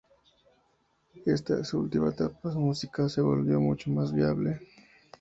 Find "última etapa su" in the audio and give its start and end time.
1.77-2.59